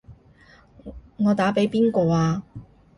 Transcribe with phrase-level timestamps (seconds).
[1.17, 2.41] 我打畀邊個啊？